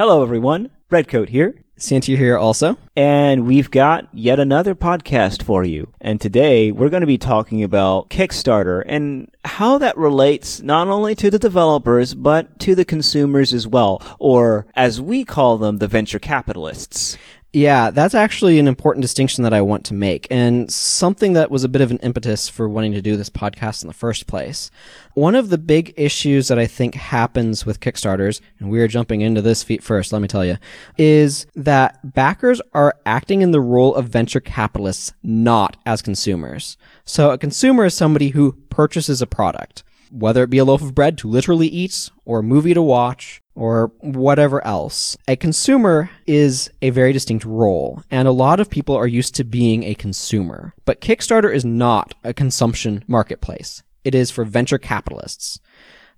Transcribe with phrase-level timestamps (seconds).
[0.00, 0.70] Hello, everyone.
[0.88, 1.62] Redcoat here.
[1.76, 2.78] Santi here also.
[2.96, 5.92] And we've got yet another podcast for you.
[6.00, 11.14] And today we're going to be talking about Kickstarter and how that relates not only
[11.16, 15.86] to the developers, but to the consumers as well, or as we call them, the
[15.86, 17.18] venture capitalists.
[17.52, 21.64] Yeah, that's actually an important distinction that I want to make, and something that was
[21.64, 24.70] a bit of an impetus for wanting to do this podcast in the first place.
[25.14, 29.20] One of the big issues that I think happens with Kickstarters, and we are jumping
[29.20, 30.58] into this feet first, let me tell you,
[30.96, 36.76] is that backers are acting in the role of venture capitalists, not as consumers.
[37.04, 40.94] So a consumer is somebody who purchases a product whether it be a loaf of
[40.94, 45.16] bread to literally eat, or a movie to watch, or whatever else.
[45.28, 49.44] A consumer is a very distinct role, and a lot of people are used to
[49.44, 50.74] being a consumer.
[50.84, 53.82] But Kickstarter is not a consumption marketplace.
[54.04, 55.60] It is for venture capitalists.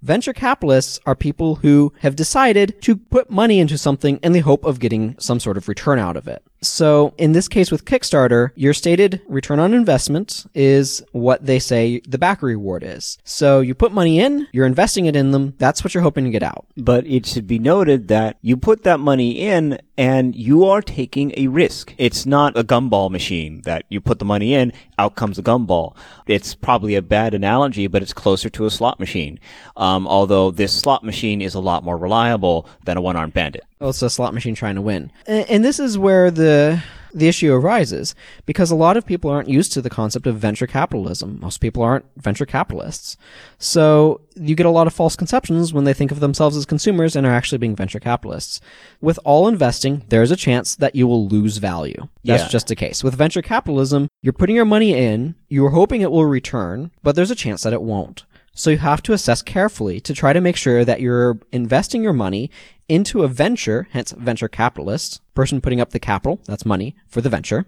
[0.02, 4.64] Venture capitalists are people who have decided to put money into something in the hope
[4.64, 6.44] of getting some sort of return out of it.
[6.62, 12.00] So in this case with Kickstarter, your stated return on investment is what they say
[12.08, 13.18] the backer reward is.
[13.24, 16.30] So you put money in, you're investing it in them, that's what you're hoping to
[16.30, 16.66] get out.
[16.76, 21.32] But it should be noted that you put that money in and you are taking
[21.36, 21.94] a risk.
[21.98, 25.96] It's not a gumball machine that you put the money in, out comes a gumball.
[26.26, 29.40] It's probably a bad analogy, but it's closer to a slot machine.
[29.76, 33.64] Um, although this slot machine is a lot more reliable than a one-armed bandit.
[33.82, 35.10] Well, it's a slot machine trying to win.
[35.26, 36.80] And, and this is where the
[37.14, 38.14] the issue arises
[38.46, 41.38] because a lot of people aren't used to the concept of venture capitalism.
[41.42, 43.16] Most people aren't venture capitalists.
[43.58, 47.14] So you get a lot of false conceptions when they think of themselves as consumers
[47.16, 48.60] and are actually being venture capitalists.
[49.02, 52.08] With all investing, there's a chance that you will lose value.
[52.24, 52.48] That's Yeah.
[52.48, 53.02] just a case.
[53.04, 57.32] With venture capitalism, you're putting your money in, you're hoping it will return, but there's
[57.32, 58.24] a chance that it won't.
[58.54, 62.12] So you have to assess carefully to try to make sure that you're investing your
[62.12, 62.50] money
[62.88, 67.28] into a venture, hence venture capitalist, person putting up the capital, that's money, for the
[67.28, 67.64] venture.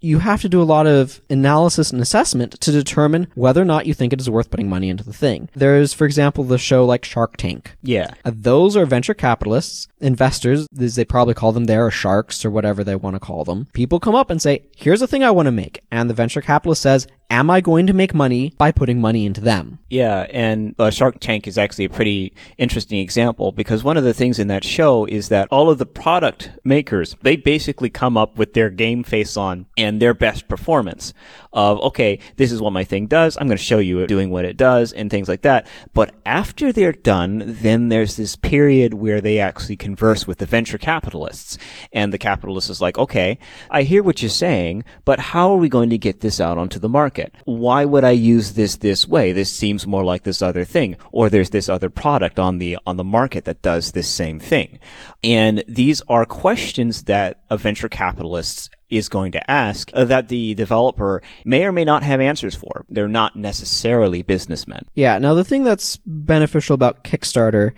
[0.00, 3.86] You have to do a lot of analysis and assessment to determine whether or not
[3.86, 5.50] you think it is worth putting money into the thing.
[5.54, 7.76] There's, for example, the show like Shark Tank.
[7.82, 8.14] Yeah.
[8.24, 12.50] Uh, Those are venture capitalists, investors, as they probably call them there, or sharks, or
[12.50, 13.68] whatever they want to call them.
[13.74, 15.80] People come up and say, here's a thing I want to make.
[15.90, 19.40] And the venture capitalist says, am I going to make money by putting money into
[19.40, 19.78] them?
[19.88, 24.14] Yeah, and uh, Shark Tank is actually a pretty interesting example because one of the
[24.14, 28.36] things in that show is that all of the product makers, they basically come up
[28.36, 31.14] with their game face on and their best performance
[31.54, 33.38] of, okay, this is what my thing does.
[33.38, 35.66] I'm going to show you it doing what it does and things like that.
[35.94, 40.76] But after they're done, then there's this period where they actually converse with the venture
[40.76, 41.56] capitalists.
[41.92, 43.38] And the capitalist is like, okay,
[43.70, 46.78] I hear what you're saying, but how are we going to get this out onto
[46.78, 47.32] the market?
[47.44, 49.32] Why would I use this this way?
[49.32, 50.96] This seems more like this other thing.
[51.12, 54.78] Or there's this other product on the, on the market that does this same thing.
[55.22, 60.54] And these are questions that a venture capitalist is going to ask uh, that the
[60.54, 62.84] developer may or may not have answers for.
[62.88, 64.86] They're not necessarily businessmen.
[64.94, 67.72] Yeah, now the thing that's beneficial about Kickstarter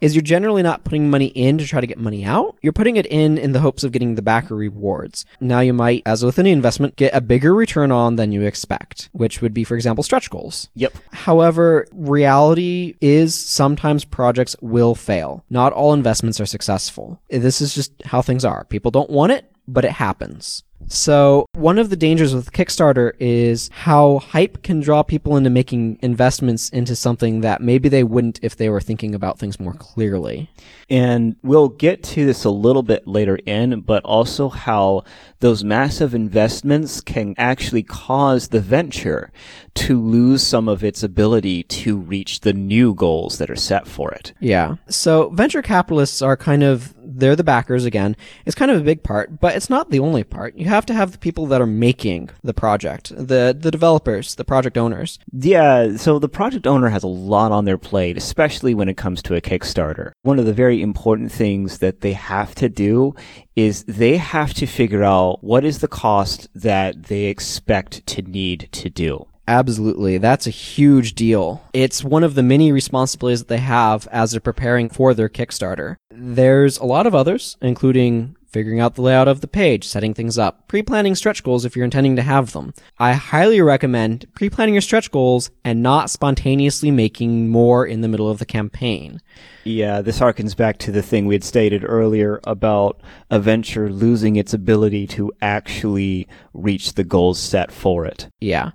[0.00, 2.56] is you're generally not putting money in to try to get money out.
[2.62, 5.24] You're putting it in in the hopes of getting the backer rewards.
[5.40, 9.10] Now you might, as with any investment, get a bigger return on than you expect,
[9.12, 10.68] which would be, for example, stretch goals.
[10.74, 10.94] Yep.
[11.12, 15.44] However, reality is sometimes projects will fail.
[15.50, 17.20] Not all investments are successful.
[17.28, 18.64] This is just how things are.
[18.64, 20.62] People don't want it, but it happens.
[20.88, 25.98] So, one of the dangers with Kickstarter is how hype can draw people into making
[26.02, 30.50] investments into something that maybe they wouldn't if they were thinking about things more clearly.
[30.90, 35.04] And we'll get to this a little bit later in, but also how
[35.40, 39.32] those massive investments can actually cause the venture
[39.74, 44.12] to lose some of its ability to reach the new goals that are set for
[44.12, 44.32] it.
[44.40, 44.76] Yeah.
[44.88, 48.16] So venture capitalists are kind of they're the backers again.
[48.46, 50.56] It's kind of a big part, but it's not the only part.
[50.56, 54.44] You have to have the people that are making the project, the the developers, the
[54.44, 55.18] project owners.
[55.32, 59.22] Yeah, so the project owner has a lot on their plate, especially when it comes
[59.22, 60.12] to a Kickstarter.
[60.22, 63.14] One of the very important things that they have to do
[63.56, 68.68] is they have to figure out what is the cost that they expect to need
[68.72, 69.26] to do.
[69.48, 70.18] Absolutely.
[70.18, 71.62] That's a huge deal.
[71.72, 75.96] It's one of the many responsibilities that they have as they're preparing for their Kickstarter.
[76.10, 80.36] There's a lot of others, including figuring out the layout of the page, setting things
[80.36, 82.74] up, pre-planning stretch goals if you're intending to have them.
[82.98, 88.30] I highly recommend pre-planning your stretch goals and not spontaneously making more in the middle
[88.30, 89.20] of the campaign.
[89.64, 93.00] Yeah, this harkens back to the thing we had stated earlier about
[93.30, 98.28] a venture losing its ability to actually reach the goals set for it.
[98.38, 98.72] Yeah.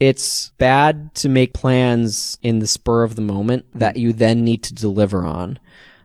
[0.00, 4.62] It's bad to make plans in the spur of the moment that you then need
[4.64, 5.58] to deliver on.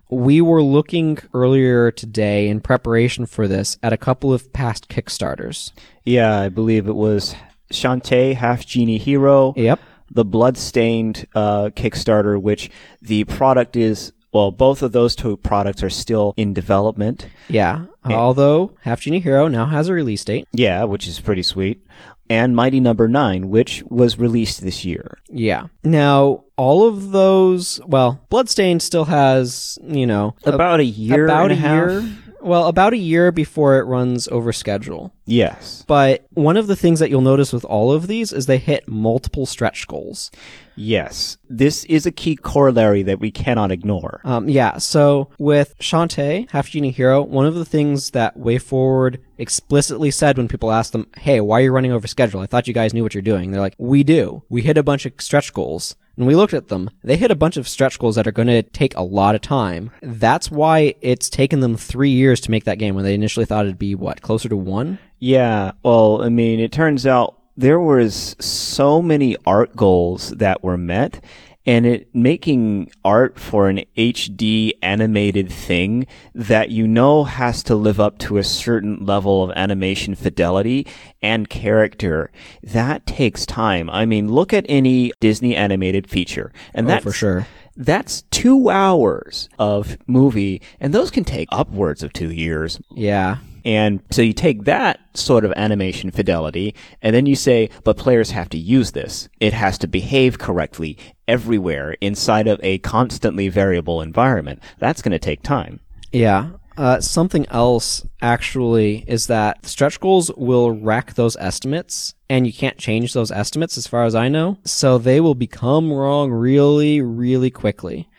[0.10, 5.72] We were looking earlier today in preparation for this at a couple of past Kickstarters.
[6.06, 7.36] Yeah, I believe it was
[7.72, 9.54] Shantae, Half Genie Hero.
[9.56, 9.80] Yep.
[10.12, 12.70] The Bloodstained uh, Kickstarter, which
[13.02, 17.28] the product is, well, both of those two products are still in development.
[17.48, 17.86] Yeah.
[18.06, 20.48] Although Half Genie Hero now has a release date.
[20.52, 21.84] Yeah, which is pretty sweet.
[22.34, 25.20] And Mighty Number Nine, which was released this year.
[25.30, 25.68] Yeah.
[25.84, 31.26] Now, all of those, well, Bloodstained still has, you know, About a year.
[31.26, 31.92] about and a half.
[31.92, 32.10] year.
[32.44, 35.14] Well, about a year before it runs over schedule.
[35.26, 35.86] Yes.
[35.88, 38.88] But one of the things that you'll notice with all of these is they hit
[38.88, 40.30] multiple stretch goals.
[40.76, 41.38] Yes.
[41.50, 44.20] This is a key corollary that we cannot ignore.
[44.26, 50.12] Um, yeah, so with Shantae, Half Genie Hero, one of the things that WayForward explicitly
[50.12, 52.42] said when people asked them, hey, why are you running over schedule?
[52.42, 53.52] I thought you guys knew what you're doing.
[53.52, 54.44] They're like, we do.
[54.50, 55.96] We hit a bunch of stretch goals.
[56.16, 56.92] And we looked at them.
[57.04, 59.42] They hit a bunch of stretch goals that are going to take a lot of
[59.42, 59.90] time.
[60.02, 63.66] That's why it's taken them three years to make that game when they initially thought
[63.66, 65.00] it'd be, what, closer to one?
[65.20, 70.78] Yeah, well, I mean, it turns out there was so many art goals that were
[70.78, 71.24] met,
[71.66, 76.06] and it making art for an HD animated thing
[76.36, 80.86] that you know has to live up to a certain level of animation fidelity
[81.22, 82.32] and character.
[82.62, 83.90] That takes time.
[83.90, 87.48] I mean, look at any Disney animated feature, and Oh, that's for sure.
[87.76, 92.80] That's two hours of movie, and those can take upwards of two years.
[92.92, 93.38] Yeah.
[93.66, 98.32] And so you take that sort of animation fidelity, and then you say, but players
[98.32, 99.30] have to use this.
[99.40, 104.62] It has to behave correctly everywhere inside of a constantly variable environment.
[104.80, 105.80] That's going to take time.
[106.12, 106.52] Yeah.
[106.76, 112.78] Uh, something else actually is that stretch goals will wreck those estimates, and you can't
[112.80, 114.58] change those estimates as far as I know.
[114.66, 118.10] So they will become wrong really, really quickly.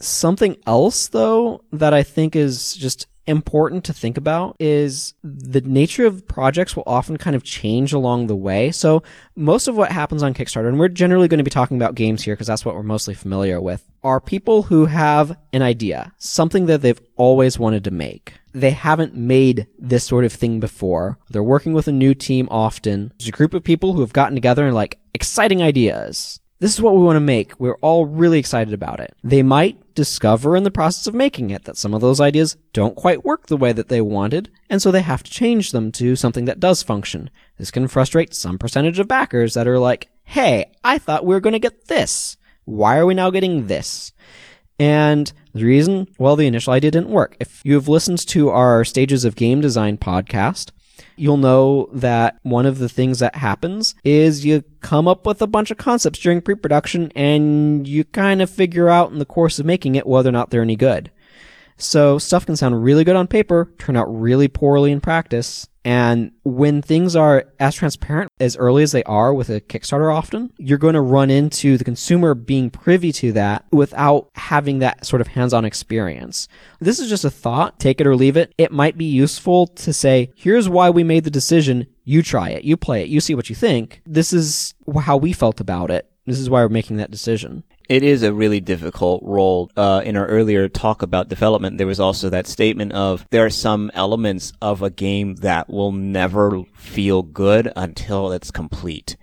[0.00, 6.06] Something else, though, that I think is just important to think about is the nature
[6.06, 8.72] of projects will often kind of change along the way.
[8.72, 9.02] So
[9.36, 12.22] most of what happens on Kickstarter, and we're generally going to be talking about games
[12.22, 16.66] here because that's what we're mostly familiar with, are people who have an idea, something
[16.66, 18.34] that they've always wanted to make.
[18.52, 21.18] They haven't made this sort of thing before.
[21.28, 23.12] They're working with a new team often.
[23.18, 26.40] There's a group of people who have gotten together and like exciting ideas.
[26.60, 27.58] This is what we want to make.
[27.60, 29.14] We're all really excited about it.
[29.22, 32.96] They might discover in the process of making it that some of those ideas don't
[32.96, 36.16] quite work the way that they wanted, and so they have to change them to
[36.16, 37.30] something that does function.
[37.58, 41.40] This can frustrate some percentage of backers that are like, hey, I thought we were
[41.40, 42.36] going to get this.
[42.64, 44.12] Why are we now getting this?
[44.80, 47.36] And the reason, well, the initial idea didn't work.
[47.38, 50.70] If you've listened to our Stages of Game Design podcast,
[51.16, 55.46] you'll know that one of the things that happens is you come up with a
[55.46, 59.58] bunch of concepts during pre production and you kind of figure out in the course
[59.58, 61.10] of making it whether or not they're any good.
[61.76, 65.68] So stuff can sound really good on paper, turn out really poorly in practice.
[65.88, 70.52] And when things are as transparent as early as they are with a Kickstarter often,
[70.58, 75.22] you're going to run into the consumer being privy to that without having that sort
[75.22, 76.46] of hands-on experience.
[76.78, 78.52] This is just a thought, take it or leave it.
[78.58, 81.86] It might be useful to say, here's why we made the decision.
[82.04, 84.02] You try it, you play it, you see what you think.
[84.04, 86.06] This is how we felt about it.
[86.26, 87.64] This is why we're making that decision.
[87.88, 89.70] It is a really difficult role.
[89.74, 93.50] Uh, in our earlier talk about development, there was also that statement of there are
[93.50, 99.16] some elements of a game that will never feel good until it's complete.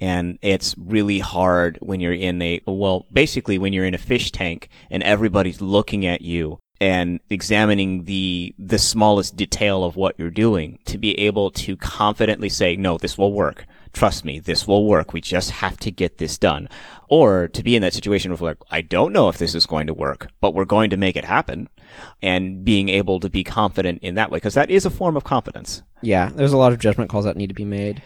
[0.00, 4.32] And it's really hard when you're in a, well, basically when you're in a fish
[4.32, 10.30] tank and everybody's looking at you and examining the, the smallest detail of what you're
[10.30, 13.64] doing to be able to confidently say, no, this will work.
[13.92, 15.12] Trust me, this will work.
[15.12, 16.68] We just have to get this done.
[17.08, 19.88] Or to be in that situation of like, I don't know if this is going
[19.88, 21.68] to work, but we're going to make it happen.
[22.22, 25.24] And being able to be confident in that way, because that is a form of
[25.24, 25.82] confidence.
[26.02, 28.02] Yeah, there's a lot of judgment calls that need to be made.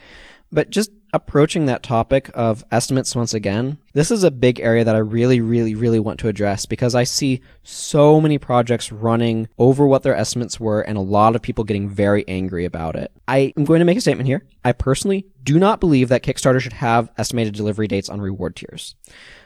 [0.50, 4.96] But just approaching that topic of estimates once again, this is a big area that
[4.96, 9.86] I really, really, really want to address because I see so many projects running over
[9.86, 13.12] what their estimates were and a lot of people getting very angry about it.
[13.28, 14.44] I am going to make a statement here.
[14.64, 18.96] I personally do not believe that Kickstarter should have estimated delivery dates on reward tiers.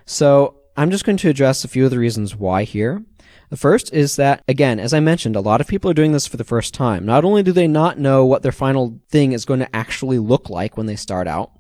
[0.07, 3.05] So I'm just going to address a few of the reasons why here.
[3.51, 6.27] The first is that, again, as I mentioned, a lot of people are doing this
[6.27, 7.05] for the first time.
[7.05, 10.49] Not only do they not know what their final thing is going to actually look
[10.49, 11.53] like when they start out,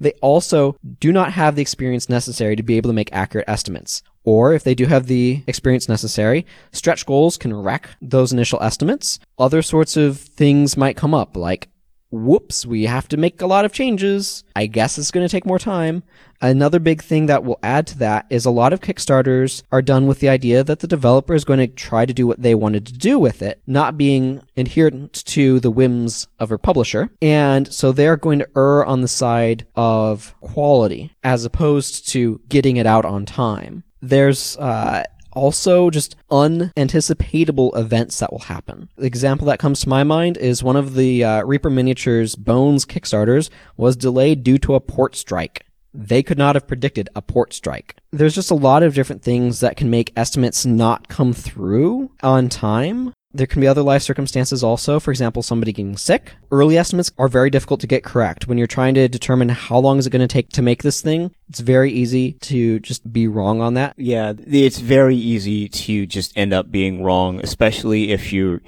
[0.00, 4.02] they also do not have the experience necessary to be able to make accurate estimates.
[4.24, 9.18] Or if they do have the experience necessary, stretch goals can wreck those initial estimates.
[9.38, 11.68] Other sorts of things might come up, like
[12.14, 14.44] whoops, we have to make a lot of changes.
[14.56, 16.02] I guess it's going to take more time.
[16.40, 20.06] Another big thing that will add to that is a lot of Kickstarters are done
[20.06, 22.86] with the idea that the developer is going to try to do what they wanted
[22.86, 27.10] to do with it, not being adherent to the whims of a publisher.
[27.22, 32.76] And so they're going to err on the side of quality as opposed to getting
[32.76, 33.84] it out on time.
[34.02, 38.88] There's uh, also just unanticipatable events that will happen.
[38.96, 42.84] The example that comes to my mind is one of the uh, Reaper Miniatures Bones
[42.84, 45.66] Kickstarters was delayed due to a port strike.
[45.92, 47.96] They could not have predicted a port strike.
[48.10, 52.48] There's just a lot of different things that can make estimates not come through on
[52.48, 53.12] time.
[53.34, 55.00] There can be other life circumstances also.
[55.00, 56.34] For example, somebody getting sick.
[56.52, 58.46] Early estimates are very difficult to get correct.
[58.46, 61.00] When you're trying to determine how long is it going to take to make this
[61.00, 63.94] thing, it's very easy to just be wrong on that.
[63.98, 68.60] Yeah, it's very easy to just end up being wrong, especially if you're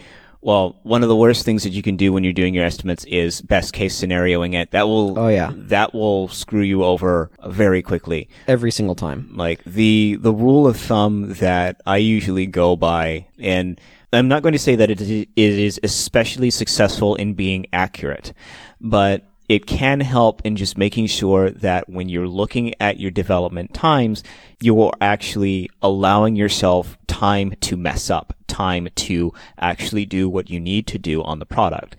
[0.42, 3.02] well, one of the worst things that you can do when you're doing your estimates
[3.06, 4.70] is best case scenarioing it.
[4.70, 5.50] That will Oh, yeah.
[5.52, 8.28] that will screw you over very quickly.
[8.46, 9.30] Every single time.
[9.35, 13.80] Like the the rule of thumb that I usually go by and
[14.16, 15.00] I'm not going to say that it
[15.37, 18.32] is, especially successful in being accurate,
[18.80, 23.73] but it can help in just making sure that when you're looking at your development
[23.75, 24.25] times,
[24.61, 30.58] you are actually allowing yourself time to mess up, time to actually do what you
[30.58, 31.96] need to do on the product.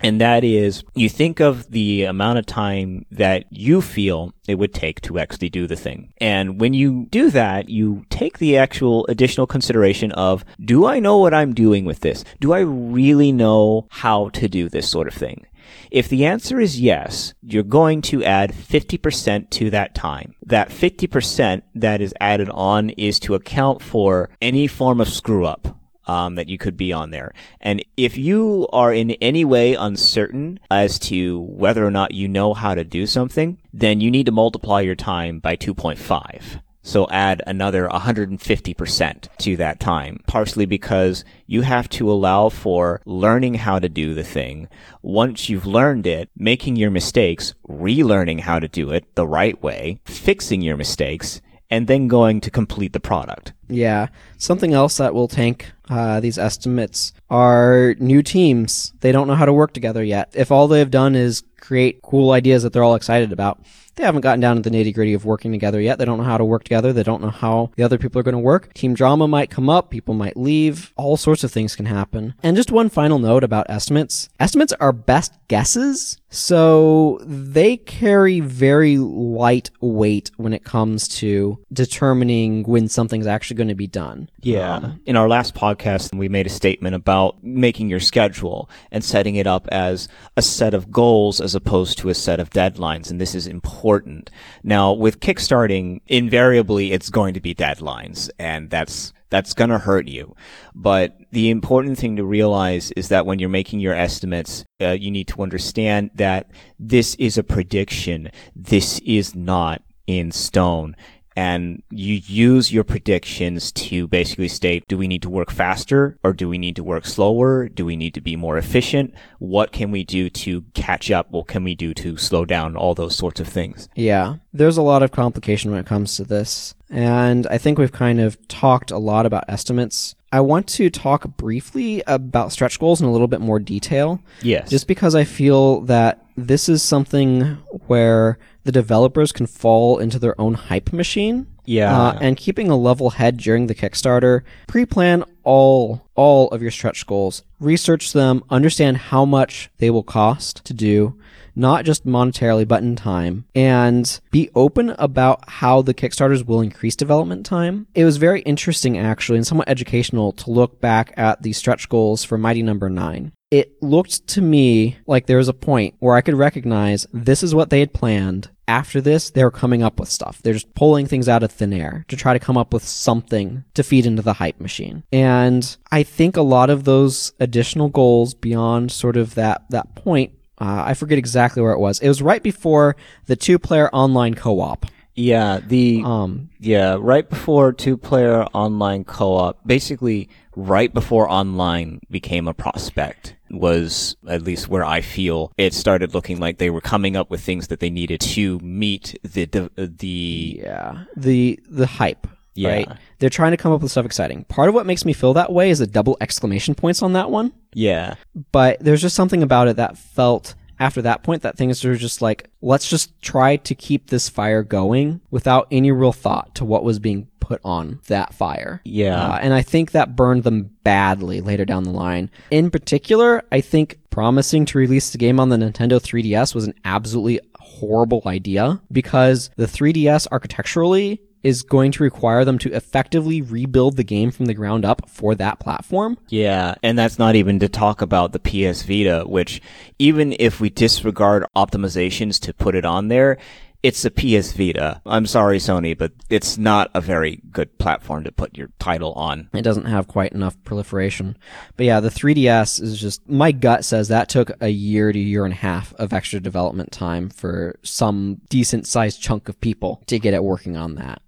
[0.00, 4.72] And that is, you think of the amount of time that you feel it would
[4.72, 6.12] take to actually do the thing.
[6.18, 11.18] And when you do that, you take the actual additional consideration of, do I know
[11.18, 12.24] what I'm doing with this?
[12.40, 15.46] Do I really know how to do this sort of thing?
[15.90, 20.34] If the answer is yes, you're going to add 50% to that time.
[20.44, 25.67] That 50% that is added on is to account for any form of screw up.
[26.08, 27.34] Um, that you could be on there.
[27.60, 32.54] And if you are in any way uncertain as to whether or not you know
[32.54, 36.62] how to do something, then you need to multiply your time by 2.5.
[36.88, 43.56] So add another 150% to that time, partially because you have to allow for learning
[43.56, 44.68] how to do the thing.
[45.02, 50.00] Once you've learned it, making your mistakes, relearning how to do it the right way,
[50.06, 53.52] fixing your mistakes, and then going to complete the product.
[53.68, 54.08] Yeah.
[54.36, 58.92] Something else that will tank uh, these estimates are new teams.
[59.00, 60.30] They don't know how to work together yet.
[60.34, 63.60] If all they've done is create cool ideas that they're all excited about,
[63.98, 65.98] they haven't gotten down to the nitty gritty of working together yet.
[65.98, 66.92] They don't know how to work together.
[66.92, 68.72] They don't know how the other people are going to work.
[68.72, 69.90] Team drama might come up.
[69.90, 70.92] People might leave.
[70.96, 72.34] All sorts of things can happen.
[72.42, 74.28] And just one final note about estimates.
[74.38, 76.16] Estimates are best guesses.
[76.30, 83.68] So they carry very light weight when it comes to determining when something's actually going
[83.68, 84.28] to be done.
[84.40, 84.74] Yeah.
[84.74, 89.36] Um, In our last podcast, we made a statement about making your schedule and setting
[89.36, 93.10] it up as a set of goals as opposed to a set of deadlines.
[93.10, 94.30] And this is important.
[94.62, 100.08] Now, with kickstarting, invariably it's going to be deadlines and that's that's going to hurt
[100.08, 100.34] you.
[100.74, 105.10] But the important thing to realize is that when you're making your estimates, uh, you
[105.10, 108.30] need to understand that this is a prediction.
[108.54, 110.96] This is not in stone
[111.38, 116.32] and you use your predictions to basically state do we need to work faster or
[116.32, 117.68] do we need to work slower?
[117.68, 119.14] Do we need to be more efficient?
[119.38, 121.30] What can we do to catch up?
[121.30, 122.76] What can we do to slow down?
[122.76, 123.88] All those sorts of things.
[123.94, 126.74] Yeah, there's a lot of complication when it comes to this.
[126.90, 130.16] And I think we've kind of talked a lot about estimates.
[130.32, 134.68] I want to talk briefly about stretch goals in a little bit more detail, yes
[134.70, 140.38] just because I feel that this is something where the developers can fall into their
[140.40, 141.46] own hype machine.
[141.68, 141.96] Yeah.
[141.96, 147.06] Uh, and keeping a level head during the Kickstarter, pre-plan all all of your stretch
[147.06, 151.18] goals, research them, understand how much they will cost to do,
[151.54, 156.96] not just monetarily but in time, and be open about how the Kickstarters will increase
[156.96, 157.86] development time.
[157.94, 162.24] It was very interesting actually and somewhat educational to look back at the stretch goals
[162.24, 166.20] for Mighty Number 9 it looked to me like there was a point where I
[166.20, 168.50] could recognize this is what they had planned.
[168.68, 170.40] After this, they were coming up with stuff.
[170.42, 173.64] They're just pulling things out of thin air to try to come up with something
[173.74, 175.02] to feed into the hype machine.
[175.10, 180.32] And I think a lot of those additional goals beyond sort of that, that point,
[180.60, 181.98] uh, I forget exactly where it was.
[182.00, 182.94] It was right before
[183.26, 184.84] the two player online co op.
[185.14, 192.46] yeah the Um, yeah right before two player online co-op basically right before online became
[192.46, 197.16] a prospect was at least where I feel it started looking like they were coming
[197.16, 201.04] up with things that they needed to meet the the, the yeah.
[201.16, 202.26] The, the hype.
[202.54, 202.68] Yeah.
[202.70, 202.88] Right?
[203.20, 204.42] They're trying to come up with stuff exciting.
[204.44, 207.30] Part of what makes me feel that way is the double exclamation points on that
[207.30, 207.52] one.
[207.74, 208.14] yeah
[208.52, 212.22] but there's just something about it that felt after that point that things are just
[212.22, 216.84] like, let's just try to keep this fire going without any real thought to what
[216.84, 218.80] was being put on that fire.
[218.84, 219.28] Yeah.
[219.28, 222.30] Uh, and I think that burned them badly later down the line.
[222.50, 226.74] In particular, I think promising to release the game on the Nintendo 3DS was an
[226.84, 233.96] absolutely horrible idea because the 3DS architecturally is going to require them to effectively rebuild
[233.96, 236.18] the game from the ground up for that platform.
[236.28, 239.60] Yeah, and that's not even to talk about the PS Vita, which
[239.98, 243.38] even if we disregard optimizations to put it on there,
[243.82, 245.00] it's a PS Vita.
[245.06, 249.48] I'm sorry, Sony, but it's not a very good platform to put your title on.
[249.54, 251.36] It doesn't have quite enough proliferation.
[251.76, 255.44] But yeah, the 3DS is just, my gut says that took a year to year
[255.44, 260.18] and a half of extra development time for some decent sized chunk of people to
[260.18, 261.22] get it working on that.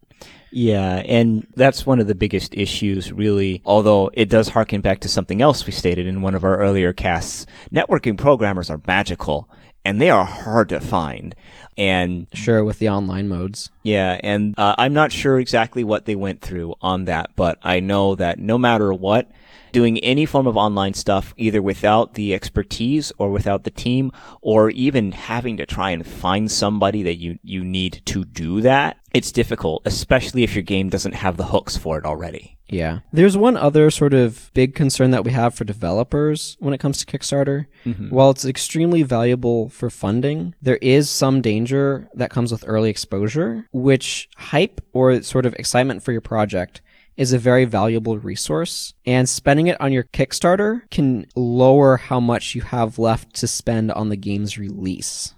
[0.53, 3.63] Yeah, and that's one of the biggest issues, really.
[3.65, 6.93] Although it does harken back to something else we stated in one of our earlier
[6.93, 7.47] casts.
[7.73, 9.49] Networking programmers are magical,
[9.85, 11.35] and they are hard to find.
[11.77, 13.71] And Sure, with the online modes.
[13.83, 17.81] yeah, and uh, I'm not sure exactly what they went through on that, but I
[17.81, 19.31] know that no matter what,
[19.73, 24.11] doing any form of online stuff, either without the expertise or without the team,
[24.43, 28.99] or even having to try and find somebody that you, you need to do that,
[29.15, 32.57] it's difficult, especially if your game doesn't have the hooks for it already.
[32.69, 33.01] Yeah.
[33.13, 36.99] There's one other sort of big concern that we have for developers when it comes
[36.99, 37.67] to Kickstarter.
[38.11, 41.60] While it's extremely valuable for funding, there is some danger
[42.15, 46.81] that comes with early exposure, which hype or sort of excitement for your project
[47.17, 48.95] is a very valuable resource.
[49.05, 53.93] And spending it on your Kickstarter can lower how much you have left to spend
[53.93, 55.35] on the game's release.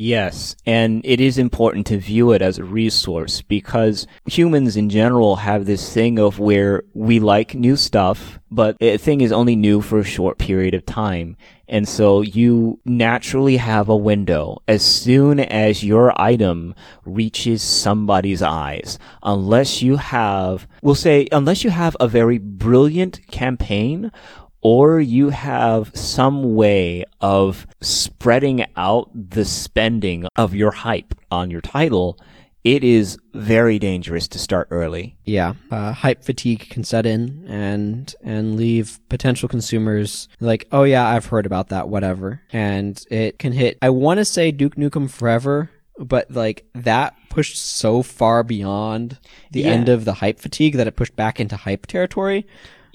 [0.00, 5.34] Yes, and it is important to view it as a resource because humans in general
[5.34, 9.80] have this thing of where we like new stuff, but a thing is only new
[9.80, 11.36] for a short period of time.
[11.66, 18.98] And so you naturally have a window as soon as your item reaches somebody's eyes.
[19.22, 24.12] Unless you have, we'll say, unless you have a very brilliant campaign
[24.60, 31.60] or you have some way of spreading out the spending of your hype on your
[31.60, 32.18] title,
[32.64, 35.16] it is very dangerous to start early.
[35.24, 41.06] Yeah, uh, hype fatigue can set in and and leave potential consumers like, oh yeah,
[41.06, 43.78] I've heard about that, whatever, and it can hit.
[43.80, 49.18] I want to say Duke Nukem Forever, but like that pushed so far beyond
[49.52, 49.68] the Yeah.
[49.68, 52.44] end of the hype fatigue that it pushed back into hype territory.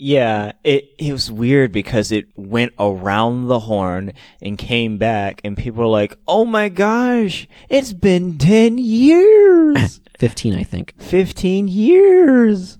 [0.05, 4.11] Yeah, it it was weird because it went around the horn
[4.41, 10.55] and came back, and people were like, "Oh my gosh, it's been ten years." Fifteen,
[10.55, 10.93] I think.
[10.99, 12.77] 15 years.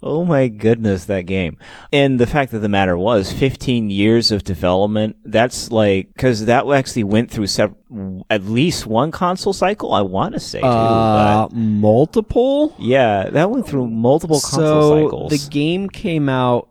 [0.00, 1.56] Oh my goodness, that game.
[1.92, 5.16] And the fact of the matter was 15 years of development.
[5.24, 7.74] That's like, cause that actually went through sev-
[8.30, 10.66] at least one console cycle, I want to say too.
[10.66, 12.74] Uh, multiple.
[12.78, 15.30] yeah, that went through multiple console So cycles.
[15.32, 16.63] the game came out.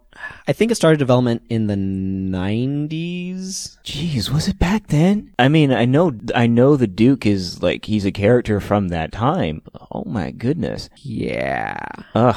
[0.47, 3.77] I think it started development in the nineties.
[3.83, 5.33] Jeez, was it back then?
[5.39, 9.12] I mean, I know, I know the Duke is like, he's a character from that
[9.12, 9.62] time.
[9.91, 10.89] Oh my goodness.
[10.97, 11.77] Yeah.
[12.15, 12.36] Ugh.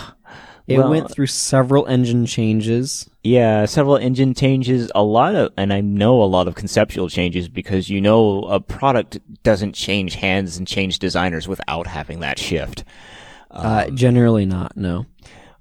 [0.66, 3.08] It Well, went through several engine changes.
[3.22, 7.48] Yeah, several engine changes, a lot of, and I know a lot of conceptual changes
[7.48, 12.82] because you know a product doesn't change hands and change designers without having that shift.
[13.48, 15.06] Uh, generally not, no.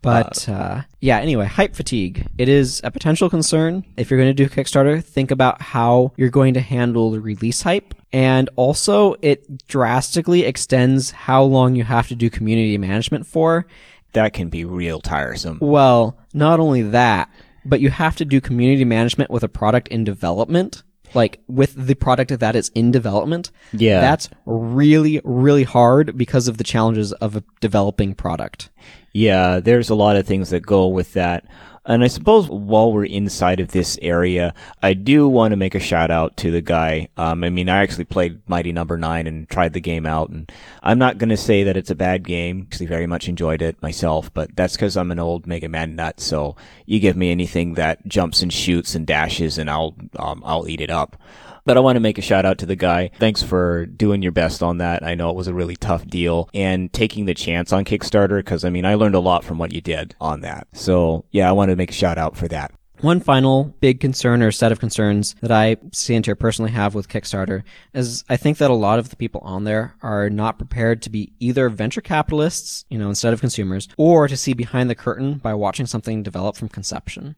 [0.06, 2.28] But uh, yeah, anyway, hype fatigue.
[2.38, 3.84] It is a potential concern.
[3.98, 7.62] If you're going to do Kickstarter, think about how you're going to handle the release
[7.62, 7.94] hype.
[8.14, 13.66] And also, it drastically extends how long you have to do community management for.
[14.14, 15.58] That can be real tiresome.
[15.62, 17.30] Well, not only that,
[17.66, 20.84] but you have to do community management with a product in development.
[21.16, 23.52] Like with the product that is in development.
[23.74, 24.02] Yeah.
[24.02, 28.70] That's really, really hard because of the challenges of a developing product.
[29.14, 31.46] Yeah, there's a lot of things that go with that.
[31.86, 35.80] And I suppose while we're inside of this area, I do want to make a
[35.80, 37.10] shout out to the guy.
[37.16, 40.52] Um, I mean, I actually played Mighty Number Nine and tried the game out, and
[40.82, 42.68] I'm not going to say that it's a bad game.
[42.72, 46.20] Actually, very much enjoyed it myself, but that's because I'm an old Mega Man nut.
[46.20, 46.56] So
[46.88, 50.82] you give me anything that jumps and shoots and dashes, and I'll um, I'll eat
[50.82, 51.18] it up.
[51.66, 53.10] But I want to make a shout out to the guy.
[53.18, 55.04] Thanks for doing your best on that.
[55.04, 58.64] I know it was a really tough deal and taking the chance on Kickstarter because
[58.64, 60.68] I mean, I learned a lot from what you did on that.
[60.74, 62.72] So yeah, I want to make a shout out for that.
[63.02, 67.10] One final big concern or set of concerns that I, see Santier, personally have with
[67.10, 71.02] Kickstarter is I think that a lot of the people on there are not prepared
[71.02, 74.96] to be either venture capitalists, you know, instead of consumers, or to see behind the
[74.96, 77.36] curtain by watching something develop from conception.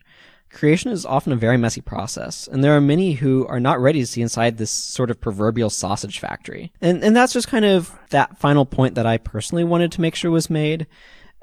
[0.50, 4.00] Creation is often a very messy process, and there are many who are not ready
[4.00, 6.72] to see inside this sort of proverbial sausage factory.
[6.82, 10.16] And and that's just kind of that final point that I personally wanted to make
[10.16, 10.88] sure was made.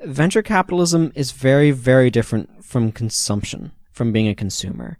[0.02, 4.98] Venture capitalism is very, very different from consumption, from being a consumer.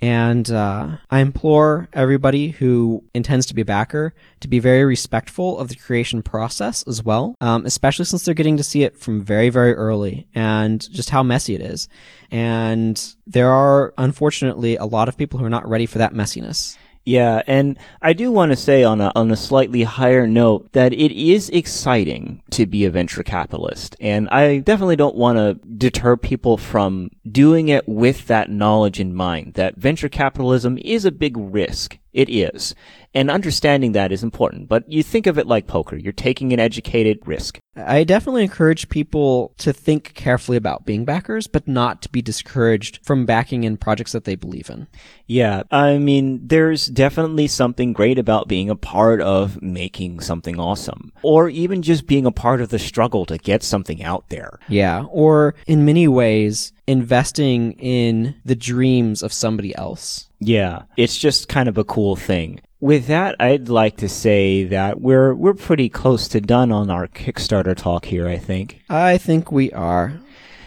[0.00, 5.58] And uh, I implore everybody who intends to be a backer to be very respectful
[5.58, 9.22] of the creation process as well, um, especially since they're getting to see it from
[9.22, 11.88] very, very early and just how messy it is.
[12.30, 16.76] And there are, unfortunately, a lot of people who are not ready for that messiness.
[17.04, 20.94] Yeah, and I do want to say on a on a slightly higher note that
[20.94, 26.16] it is exciting to be a venture capitalist, and I definitely don't want to deter
[26.16, 31.36] people from doing it with that knowledge in mind that venture capitalism is a big
[31.36, 31.98] risk.
[32.14, 32.74] It is.
[33.12, 34.68] And understanding that is important.
[34.68, 35.96] But you think of it like poker.
[35.96, 37.58] You're taking an educated risk.
[37.76, 43.00] I definitely encourage people to think carefully about being backers, but not to be discouraged
[43.04, 44.88] from backing in projects that they believe in.
[45.26, 45.62] Yeah.
[45.70, 51.12] I mean, there's definitely something great about being a part of making something awesome.
[51.22, 54.58] Or even just being a part of the struggle to get something out there.
[54.68, 55.04] Yeah.
[55.10, 60.28] Or in many ways, investing in the dreams of somebody else.
[60.44, 62.60] Yeah, it's just kind of a cool thing.
[62.80, 67.08] With that, I'd like to say that we're we're pretty close to done on our
[67.08, 68.82] Kickstarter talk here, I think.
[68.90, 70.20] I think we are.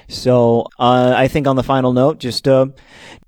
[0.08, 2.68] So, uh, I think on the final note, just uh,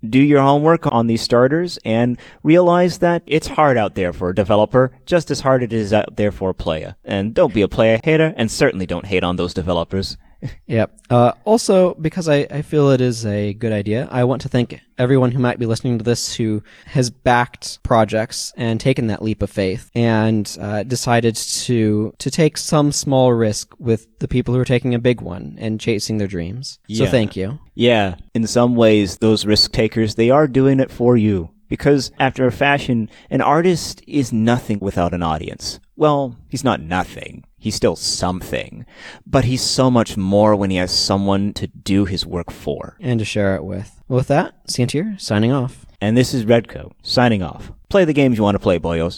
[0.08, 4.36] do your homework on these starters and realize that it's hard out there for a
[4.36, 6.96] developer, just as hard it is out there for a player.
[7.04, 10.18] And don't be a player hater, and certainly don't hate on those developers.
[10.67, 10.99] Yep.
[11.10, 14.80] Uh, also, because I, I feel it is a good idea, I want to thank
[14.97, 19.41] everyone who might be listening to this who has backed projects and taken that leap
[19.41, 24.60] of faith and uh, decided to to take some small risk with the people who
[24.60, 26.80] are taking a big one and chasing their dreams.
[26.89, 27.60] So thank you.
[27.75, 31.52] Yeah, in some ways, those risk takers, they are doing it for you.
[31.69, 35.80] Because after a fashion, an artist is nothing without an audience.
[35.95, 37.43] Well, he's not nothing.
[37.60, 38.86] He's still something.
[39.26, 42.95] But he's so much more when he has someone to do his work for.
[43.00, 44.02] And to share it with.
[44.08, 45.86] Well, with that, Santier signing off.
[46.02, 47.72] And this is Redco, signing off.
[47.89, 49.17] Play the games you want to play, boyos.